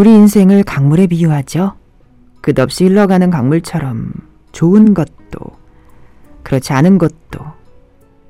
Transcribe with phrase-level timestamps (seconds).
[0.00, 1.74] 우리 인생을 강물에 비유하죠.
[2.40, 4.14] 끝없이 흘러가는 강물처럼
[4.50, 5.38] 좋은 것도
[6.42, 7.44] 그렇지 않은 것도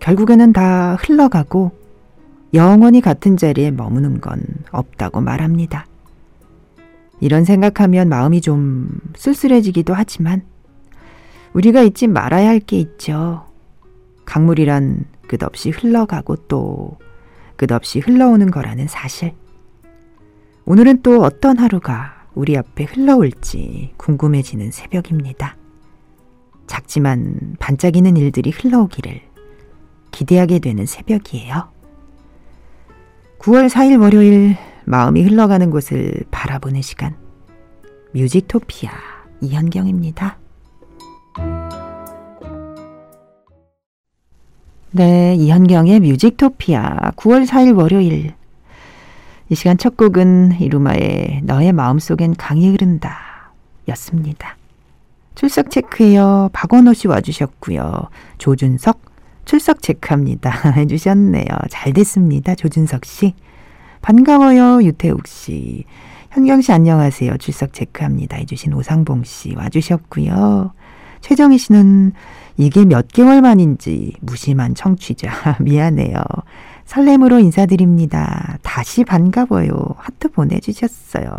[0.01, 1.71] 결국에는 다 흘러가고
[2.55, 5.87] 영원히 같은 자리에 머무는 건 없다고 말합니다.
[7.21, 10.43] 이런 생각하면 마음이 좀 쓸쓸해지기도 하지만
[11.53, 13.47] 우리가 잊지 말아야 할 게 있죠.
[14.25, 16.99] 강물이란 끝없이 흘러가고 또
[17.55, 19.35] 끝없이 흘러오는 거라는 사실.
[20.71, 25.57] 오늘은 또 어떤 하루가 우리 앞에 흘러올지 궁금해지는 새벽입니다.
[26.69, 29.21] 작지만 반짝이는 일들이 흘러오기를
[30.13, 31.73] 기대하게 되는 새벽이에요.
[33.41, 37.17] 9월 4일 월요일 마음이 흘러가는 곳을 바라보는 시간.
[38.15, 38.93] 뮤직토피아
[39.41, 40.39] 이현경입니다.
[44.93, 48.40] 네, 이현경의 뮤직토피아 9월 4일 월요일.
[49.51, 53.53] 이 시간 첫 곡은 이루마의 너의 마음속엔 강이 흐른다
[53.89, 54.57] 였습니다.
[55.35, 56.51] 출석 체크해요.
[56.53, 58.11] 박원호 씨 와주셨고요.
[58.39, 59.01] 조준석
[59.47, 60.51] 출석 체크합니다.
[60.77, 61.47] 해주셨네요.
[61.69, 62.55] 잘 됐습니다.
[62.55, 63.35] 조준석 씨.
[64.03, 64.85] 반가워요.
[64.85, 65.85] 유태욱 씨.
[66.31, 67.37] 현경 씨 안녕하세요.
[67.39, 68.37] 출석 체크합니다.
[68.37, 70.73] 해주신 오상봉 씨 와주셨고요.
[71.23, 72.13] 최정희 씨는
[72.57, 75.59] 이게 몇 개월 만인지 무심한 청취자.
[75.61, 76.23] 미안해요.
[76.91, 78.59] 설렘으로 인사드립니다.
[78.63, 79.95] 다시 반가워요.
[79.97, 81.31] 하트 보내주셨어요.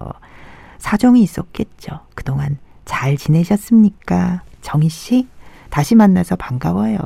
[0.77, 1.99] 사정이 있었겠죠.
[2.15, 4.43] 그동안 잘 지내셨습니까?
[4.61, 5.27] 정희 씨?
[5.69, 6.99] 다시 만나서 반가워요.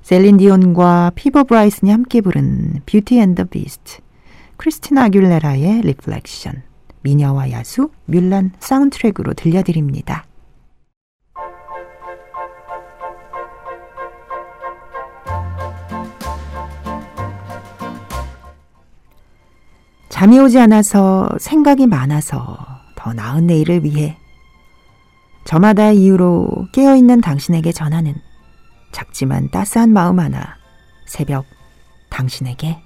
[0.00, 3.98] 셀린 디온과 피보 브라이슨이 함께 부른 Beauty and the Beast.
[4.56, 6.62] 크리스티나 아귤레라의 Reflection.
[7.02, 10.24] 미녀와 야수, 뮬란 사운드트랙으로 들려드립니다.
[20.16, 22.56] 잠이 오지 않아서 생각이 많아서
[22.94, 24.16] 더 나은 내일을 위해
[25.44, 28.14] 저마다의 이유로 깨어있는 당신에게 전하는
[28.92, 30.56] 작지만 따스한 마음 하나
[31.04, 31.44] 새벽
[32.08, 32.78] 당신에게.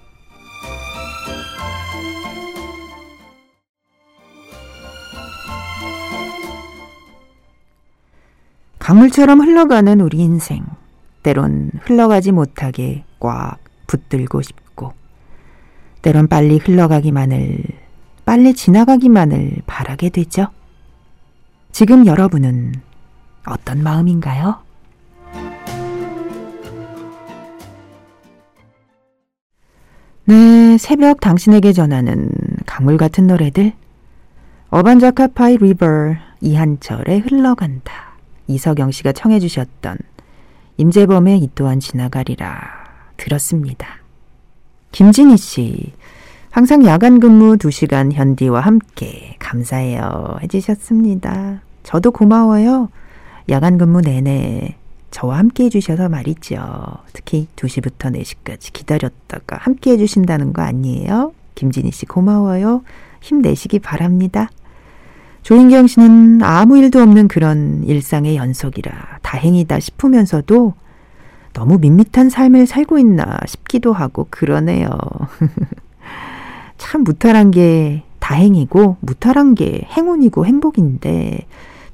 [8.80, 10.66] 강물처럼 흘러가는 우리 인생
[11.22, 14.69] 때론 흘러가지 못하게 꽉 붙들고 싶고
[16.02, 17.62] 때론 빨리 흘러가기만을,
[18.24, 20.46] 빨리 지나가기만을 바라게 되죠.
[21.72, 22.74] 지금 여러분은
[23.46, 24.58] 어떤 마음인가요?
[30.24, 32.30] 네, 새벽 당신에게 전하는
[32.66, 33.72] 강물 같은 노래들.
[34.70, 38.16] 어반자카파이 리버 이한철의 흘러간다.
[38.46, 39.98] 이석영 씨가 청해 주셨던
[40.76, 42.60] 임재범의 이 또한 지나가리라
[43.16, 43.99] 들었습니다.
[44.92, 45.92] 김진희 씨,
[46.50, 50.38] 항상 야간 근무 2시간 현디와 함께 감사해요.
[50.42, 51.62] 해주셨습니다.
[51.84, 52.88] 저도 고마워요.
[53.48, 54.76] 야간 근무 내내
[55.10, 56.56] 저와 함께 해주셔서 말이죠.
[57.12, 61.32] 특히 2시부터 4시까지 기다렸다가 함께 해주신다는 거 아니에요?
[61.54, 62.82] 김진희 씨 고마워요.
[63.20, 64.48] 힘내시기 바랍니다.
[65.42, 70.74] 조인경 씨는 아무 일도 없는 그런 일상의 연속이라 다행이다 싶으면서도
[71.52, 74.88] 너무 밋밋한 삶을 살고 있나 싶기도 하고 그러네요.
[76.78, 81.46] 참 무탈한 게 다행이고 무탈한 게 행운이고 행복인데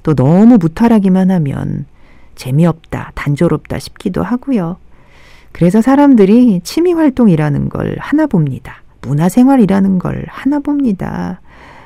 [0.02, 1.86] 또 너무 무탈하기만 하면
[2.34, 4.76] 재미없다, 단조롭다 싶기도 하고요.
[5.52, 8.82] 그래서 사람들이 취미 활동이라는 걸 하나 봅니다.
[9.00, 11.40] 문화생활이라는 걸 하나 봅니다.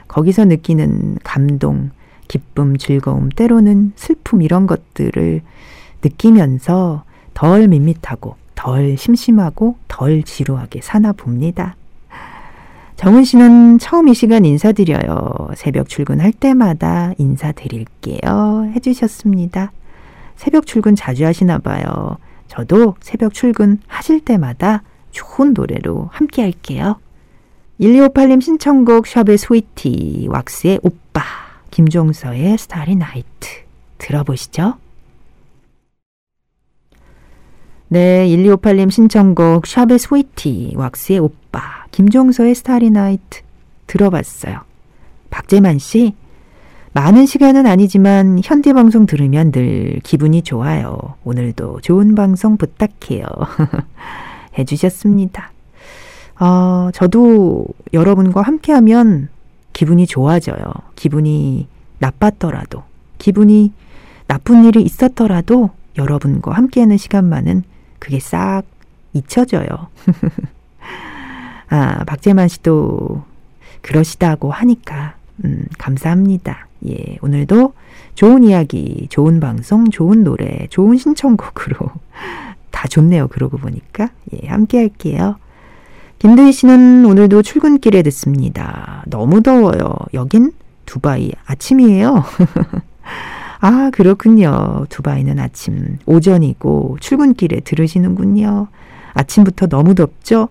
[0.09, 1.91] 거기서 느끼는 감동,
[2.27, 5.41] 기쁨, 즐거움, 때로는 슬픔 이런 것들을
[6.03, 7.05] 느끼면서
[7.35, 11.77] 덜 밋밋하고 덜 심심하고 덜 지루하게 사나 봅니다.
[12.97, 15.49] 정은 씨는 처음 이 시간 인사드려요.
[15.57, 18.71] 새벽 출근할 때마다 인사드릴게요.
[18.75, 19.73] 해주셨습니다.
[20.37, 22.19] 새벽 출근 자주 하시나 봐요.
[22.49, 27.01] 저도 새벽 출근 하실 때마다 좋은 노래로 함께 할게요.
[27.81, 31.23] 1258님 신청곡 샵의 Sweety, 왁스의 오빠,
[31.71, 33.49] 김종서의 Starry Night
[33.97, 34.75] 들어보시죠.
[37.93, 43.41] 네, 1258님 신청곡 샵의 Sweety, 왁스의 오빠, 김종서의 Starry Night
[43.89, 44.61] 들어봤어요.
[45.31, 46.15] 박재만 씨,
[46.93, 51.17] 많은 시간은 아니지만 현대 방송 들으면 늘 기분이 좋아요.
[51.25, 53.25] 오늘도 좋은 방송 부탁해요.
[54.57, 55.51] 해주셨습니다.
[56.39, 59.31] 어, 저도 여러분과 함께하면
[59.73, 60.63] 기분이 좋아져요.
[60.95, 61.67] 기분이
[61.99, 62.85] 나빴더라도,
[63.19, 63.73] 기분이
[64.29, 67.65] 나쁜 일이 있었더라도 여러분과 함께하는 시간만은
[68.01, 68.63] 그게 싹
[69.13, 69.67] 잊혀져요.
[71.71, 73.23] 아, 박재만 씨도
[73.81, 75.15] 그러시다고 하니까,
[75.45, 76.67] 음, 감사합니다.
[76.89, 77.75] 예, 오늘도
[78.15, 81.91] 좋은 이야기, 좋은 방송, 좋은 노래, 좋은 신청곡으로
[82.71, 83.29] 다 좋네요.
[83.29, 84.11] 그러고 보니까.
[84.33, 85.37] 예, 함께 할게요.
[86.19, 89.05] 김도희 씨는 오늘도 출근길에 듣습니다.
[89.07, 89.95] 너무 더워요.
[90.13, 90.53] 여긴
[90.87, 92.25] 두바이 아침이에요.
[93.61, 94.87] 아, 그렇군요.
[94.89, 98.69] 두바이는 아침, 오전이고 출근길에 들으시는군요.
[99.13, 100.49] 아침부터 너무 덥죠?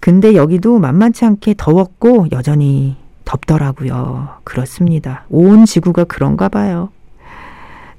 [0.00, 4.28] 근데 여기도 만만치 않게 더웠고 여전히 덥더라고요.
[4.44, 5.24] 그렇습니다.
[5.28, 6.90] 온 지구가 그런가 봐요.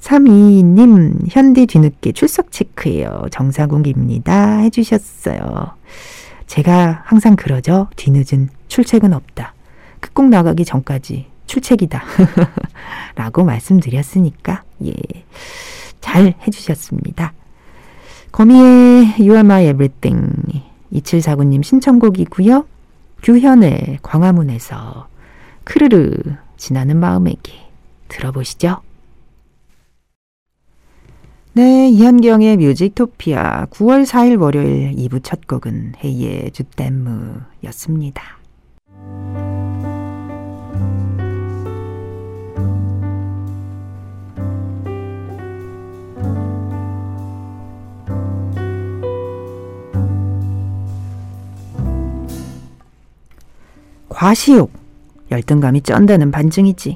[0.01, 3.25] 322님, 현디 뒤늦게 출석 체크예요.
[3.31, 4.57] 정사국입니다.
[4.57, 5.75] 해주셨어요.
[6.47, 7.87] 제가 항상 그러죠.
[7.95, 9.53] 뒤늦은 출첵은 없다.
[10.01, 12.01] 끝곡 나가기 전까지 출첵이다.
[13.15, 14.93] 라고 말씀드렸으니까, 예.
[15.99, 17.33] 잘 해주셨습니다.
[18.31, 20.63] 거미의 You Are My Everything
[20.93, 22.65] 2749님 신청곡이고요.
[23.23, 25.09] 규현의 광화문에서
[25.65, 26.15] 크르르
[26.55, 27.53] 지나는 마음에게
[28.07, 28.81] 들어보시죠.
[31.53, 38.39] 네, 이현경의 뮤직토피아 9월 4일 월요일 2부 첫 곡은 헤이의 주댐무였습니다.
[54.21, 54.71] 과시욕.
[55.31, 56.95] 열등감이 쩐다는 반증이지.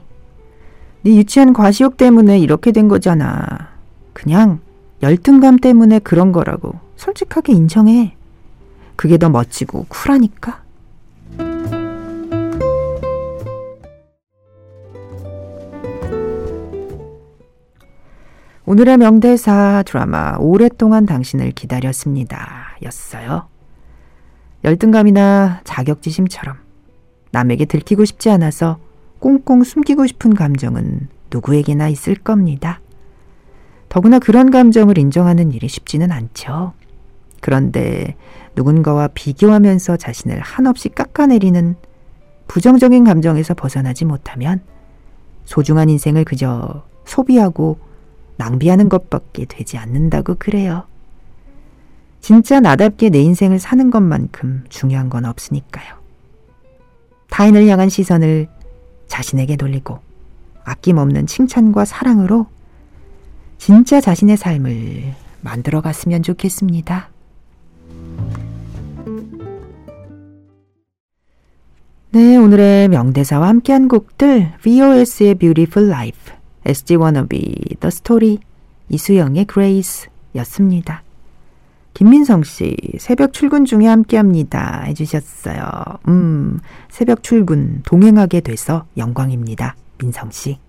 [1.02, 3.70] 네 유치한 과시욕 때문에 이렇게 된 거잖아.
[4.14, 4.60] 그냥
[5.02, 8.16] 열등감 때문에 그런 거라고 솔직하게 인정해.
[8.96, 10.62] 그게 더 멋지고 쿨하니까.
[18.68, 22.78] 오늘의 명대사 드라마 오랫동안 당신을 기다렸습니다.
[22.84, 23.48] 였어요.
[24.64, 26.65] 열등감이나 자격지심처럼
[27.36, 28.78] 남에게 들키고 싶지 않아서
[29.20, 32.80] 꽁꽁 숨기고 싶은 감정은 누구에게나 있을 겁니다.
[33.90, 36.72] 더구나 그런 감정을 인정하는 일이 쉽지는 않죠.
[37.42, 38.16] 그런데
[38.56, 41.76] 누군가와 비교하면서 자신을 한없이 깎아내리는
[42.48, 44.62] 부정적인 감정에서 벗어나지 못하면
[45.44, 47.80] 소중한 인생을 그저 소비하고
[48.38, 50.86] 낭비하는 것밖에 되지 않는다고 그래요.
[52.22, 56.05] 진짜 나답게 내 인생을 사는 것만큼 중요한 건 없으니까요.
[57.36, 58.48] 타인을 향한 시선을
[59.08, 60.00] 자신에게 돌리고
[60.64, 62.48] 아낌없는 칭찬과 사랑으로
[63.58, 67.10] 진짜 자신의 삶을 만들어 갔으면 좋겠습니다.
[72.12, 76.34] 네, 오늘의 명대사와 함께한 곡들 VOS의 Beautiful Life,
[76.64, 78.38] SG Wannabe, The Story,
[78.88, 81.05] 이수영의 Grace 였습니다.
[81.96, 84.84] 김민성 씨, 새벽 출근 중에 함께 합니다.
[84.86, 85.66] 해주셨어요.
[86.10, 86.60] 음,
[86.90, 89.78] 새벽 출근 동행하게 돼서 영광입니다.
[89.98, 90.60] 민성 씨.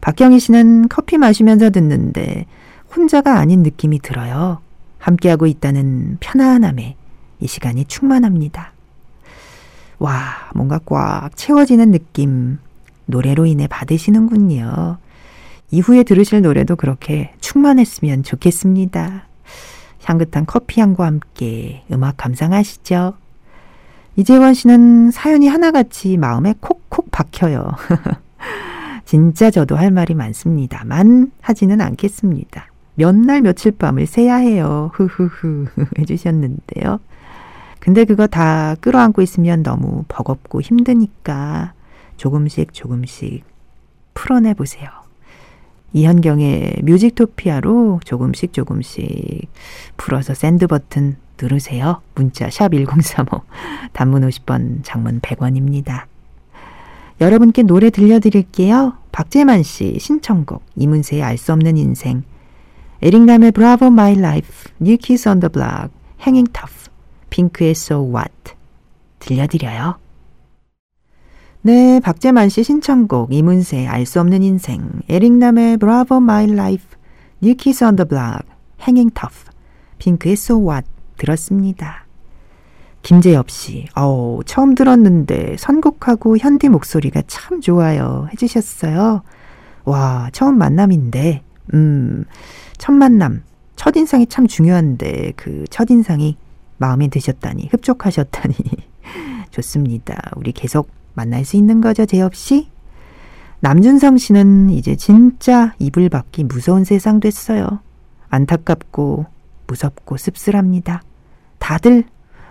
[0.00, 2.46] 박경희 씨는 커피 마시면서 듣는데
[2.96, 4.62] 혼자가 아닌 느낌이 들어요.
[4.98, 6.96] 함께하고 있다는 편안함에
[7.40, 8.72] 이 시간이 충만합니다.
[9.98, 12.58] 와, 뭔가 꽉 채워지는 느낌
[13.04, 14.96] 노래로 인해 받으시는군요.
[15.70, 19.28] 이후에 들으실 노래도 그렇게 충만했으면 좋겠습니다.
[20.04, 23.14] 향긋한 커피향과 함께 음악 감상하시죠.
[24.16, 27.70] 이재원 씨는 사연이 하나같이 마음에 콕콕 박혀요.
[29.04, 32.66] 진짜 저도 할 말이 많습니다만 하지는 않겠습니다.
[32.96, 34.90] 몇 날 며칠 밤을 새야 해요.
[34.94, 35.66] 흐흐흐
[35.98, 36.98] 해주셨는데요.
[37.78, 41.72] 근데 그거 다 끌어안고 있으면 너무 버겁고 힘드니까
[42.18, 43.42] 조금씩 조금씩
[44.12, 44.90] 풀어내 보세요.
[45.92, 49.48] 이현경의 뮤직토피아로 조금씩 조금씩
[49.96, 52.00] 풀어서 send 버튼 누르세요.
[52.14, 53.42] 문자 샵 1035,
[53.92, 56.04] 단문 50번, 장문 100원입니다.
[57.20, 58.94] 여러분께 노래 들려드릴게요.
[59.12, 62.22] 박재만 씨 신청곡 이문세의 알 수 없는 인생
[63.02, 63.52] 에릭남의
[64.18, 66.90] Life, New Kids on the Block, Hanging Tough,
[67.30, 68.54] 핑크의 So What
[69.18, 69.96] 들려드려요.
[71.62, 75.76] 네, 박재만 씨 신청곡 이문세 알 수 없는 인생 에릭남의
[76.52, 76.86] Life
[77.42, 78.48] New Kids on the Block
[78.80, 79.44] Hanging Tough
[79.98, 80.88] 핑크의 So What
[81.18, 82.06] 들었습니다.
[83.02, 88.26] 김재엽 씨, 어우, 처음 들었는데 선곡하고 현디 목소리가 참 좋아요.
[88.32, 89.22] 해주셨어요.
[89.84, 91.42] 와, 처음 만남인데,
[91.74, 92.24] 음,
[92.78, 93.42] 첫 만남,
[93.76, 96.36] 첫인상이 참 중요한데, 그 첫인상이
[96.76, 98.54] 마음에 드셨다니, 흡족하셨다니.
[99.50, 100.20] 좋습니다.
[100.36, 100.88] 우리 계속
[101.20, 102.70] 만날 수 있는 거죠, 재엽 씨?
[103.60, 107.66] 남준성 씨는 이제 진짜 이불 밖이 무서운 세상 됐어요.
[108.30, 109.26] 안타깝고
[109.66, 111.02] 무섭고 씁쓸합니다.
[111.58, 112.04] 다들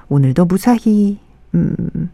[0.07, 1.17] 오늘도 무사히
[1.55, 2.11] 음,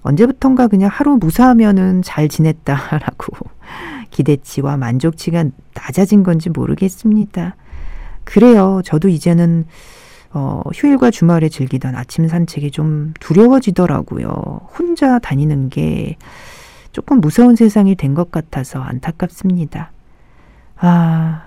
[0.00, 3.36] 언제부턴가 그냥 하루 무사하면은 잘 지냈다라고
[4.10, 7.54] 기대치와 만족치가 낮아진 건지 모르겠습니다.
[8.24, 8.82] 그래요.
[8.84, 9.64] 저도 이제는
[10.34, 14.28] 어, 휴일과 주말에 즐기던 아침 산책이 좀 두려워지더라고요.
[14.76, 16.16] 혼자 다니는 게
[16.92, 19.92] 조금 무서운 세상이 된 것 같아서 안타깝습니다.
[20.76, 21.42] 아,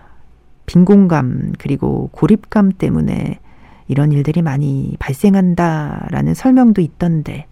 [0.65, 3.39] 빈공감, 그리고 고립감 때문에
[3.87, 7.45] 이런 일들이 많이 발생한다라는 설명도 있던데,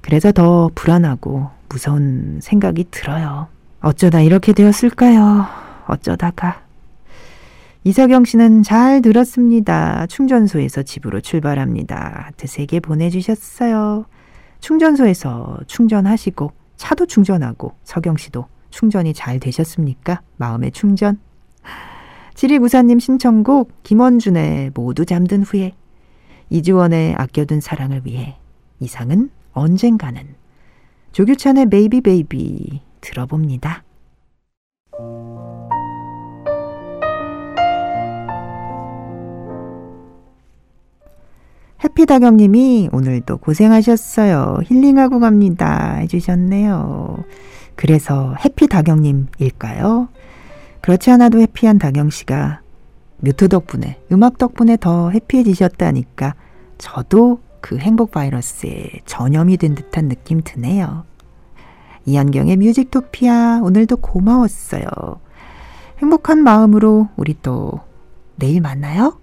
[0.00, 3.48] 그래서 더 불안하고 무서운 생각이 들어요.
[3.80, 5.46] 어쩌다 이렇게 되었을까요?
[5.86, 6.65] 어쩌다가.
[7.86, 10.08] 이석영 씨는 잘 들었습니다.
[10.08, 12.24] 충전소에서 집으로 출발합니다.
[12.26, 14.06] 하트 3개 보내주셨어요.
[14.58, 20.20] 충전소에서 충전하시고, 차도 충전하고, 석영 씨도 충전이 잘 되셨습니까?
[20.36, 21.20] 마음의 충전.
[22.34, 25.70] 7294님 신청곡, 김원준의 모두 잠든 후에,
[26.50, 28.36] 이주원의 아껴둔 사랑을 위해,
[28.80, 30.34] 이상은 언젠가는,
[31.12, 33.85] 조규찬의 Baby Baby 들어봅니다.
[41.86, 44.58] 해피다경님이 오늘도 고생하셨어요.
[44.64, 45.94] 힐링하고 갑니다.
[46.00, 47.24] 해주셨네요.
[47.76, 50.08] 그래서 해피다경님일까요?
[50.80, 52.60] 그렇지 않아도 happy한 다경씨가
[53.18, 56.34] 뮤트 덕분에, 음악 덕분에 더 해피해지셨다니까
[56.78, 61.04] 저도 그 행복 바이러스에 전염이 된 듯한 느낌 드네요.
[62.04, 64.86] 이한경의 뮤직토피아 오늘도 고마웠어요.
[65.98, 67.80] 행복한 마음으로 우리 또
[68.36, 69.18] 내일 만나요.